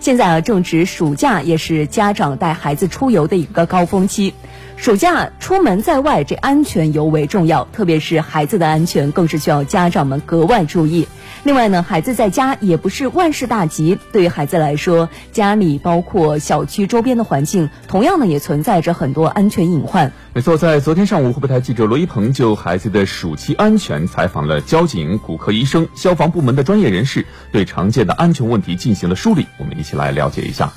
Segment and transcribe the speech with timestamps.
[0.00, 4.32] 现在啊，正值暑假，也是家长带孩子出游的一个高峰期。
[4.78, 11.08] 暑假出门在外，这安全尤为重要，特别是孩子的安全，更是需要家长们格外注意。
[11.42, 20.12] 另外呢，孩子在家也不是万事大吉，对于孩子来说，家里包括小区周边的环境，同样呢也存在着很多安全隐患。
[20.32, 29.44] 没错，在昨天上午，湖北台记者罗一鹏就孩子的暑期安全采访了交警、骨科医生、消防部门的专业人士，对常见的安全问题进行了梳理。
[29.58, 30.72] 我们一起来了解一下。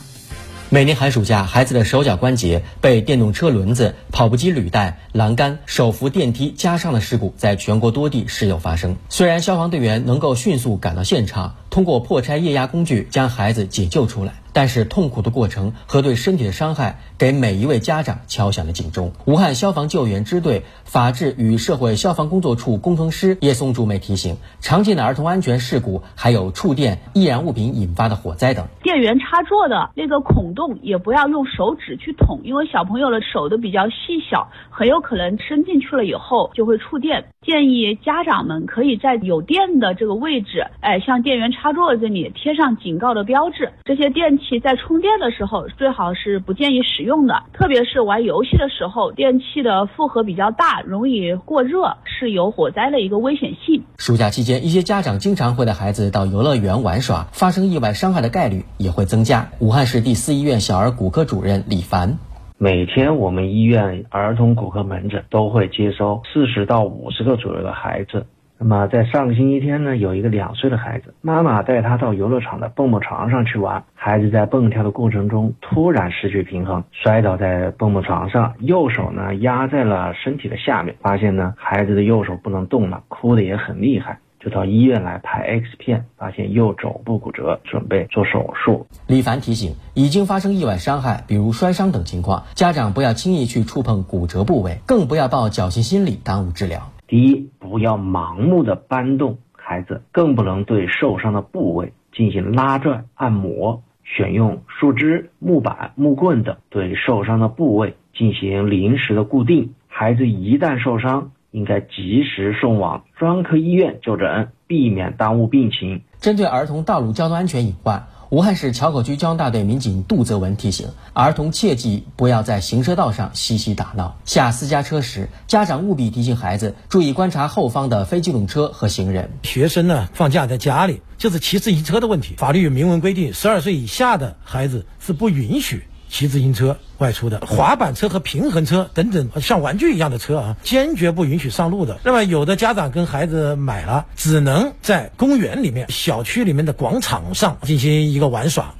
[0.73, 8.95] 每年寒暑假，孩子的手脚关节被电动车轮子、跑步机履带、栏杆、手扶电梯夹伤的事故，在全国多地时有发生。
[9.09, 14.35] 虽然消防队员能够迅速赶到现场，通过破拆液压工具将孩子解救出来。
[14.53, 19.11] 但是痛苦的过程和对身体的伤害，给每一位家长敲响了警钟。
[19.25, 28.67] 武汉消防救援支队法制与社会消防工作处工程师叶松竹梅提醒：常见的儿童安全事故还有触电、易燃物品引发的火灾等。
[28.83, 37.25] 电源插座的那个孔洞也不要用手指去捅，因为小朋友的手都比较细小，很有可能伸进去了以后就会触电。
[37.44, 43.72] 建议家长们可以在有电的这个位置，哎，像电源插座这里贴上警告的标志。
[43.83, 53.81] 这些电器在充电的时候最好是不建议使用的，特别是玩游戏的时候，电器的负荷比较大，容易过热，是有火灾的一个危险性。
[53.98, 59.50] 暑假期间，一些家长经常会带孩子到游乐园玩耍，发生意外伤害的概率也会增加。
[59.58, 62.20] 武汉市第四医院小儿骨科主任李凡。
[62.64, 68.28] 每天我们医院儿童骨科门诊都会接收四十到五十个左右的孩子。
[68.59, 84.20] 那么在上个星期天呢，有一个两岁的孩子，妈妈带他到游乐场的蹦蹦床上去玩，孩子在蹦跳的过程中突然失去平衡，摔倒在蹦蹦床上，右手呢压在了身体的下面，发现呢孩子的右手不能动了，哭的也很厉害。
[84.44, 88.88] 就到医院来拍 X 片，发现右肘部骨折，准备做手术。
[89.08, 96.92] 李凡提醒：已经发生意外伤害，比如摔伤等情况，家长不要轻易去触碰骨折部位，更不要抱侥幸心理耽误治疗。
[97.08, 103.83] 第一，不要盲目的搬动孩子，更不能对受伤的部位进行拉拽、按摩。
[104.04, 109.73] 选用树枝、木板、木棍等对受伤的部位进行临时的固定。
[109.88, 116.02] 孩子一旦受伤，应该及时送往专科医院就诊，避免耽误病情。
[116.20, 124.17] 针对儿童道路交通安全隐患，武汉市硚口区交通大队民警杜泽文提醒：儿童切记不要在行车道上嬉戏打闹。
[124.23, 129.31] 下私家车时，家长务必提醒孩子注意观察后方的非机动车和行人。
[129.44, 132.36] 学生呢，放假在家里就是骑自行车的问题。
[132.38, 135.83] 法律有明文规定，十二岁以下的孩子是不允许。
[136.12, 141.98] 骑自行车外出的，滑板车和平衡车等等，像玩具一样的车啊，坚决不允许上路的。
[142.04, 148.75] 那么，有的家长跟孩子买了，只能在公园里面、小区里面的广场上进行一个玩耍。